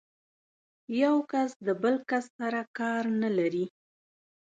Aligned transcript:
يو 1.03 1.15
کس 1.31 1.49
د 1.65 1.67
بل 1.81 1.95
کس 2.09 2.25
سره 2.39 2.61
کار 2.77 3.03
نه 3.21 3.29
لري. 3.37 3.65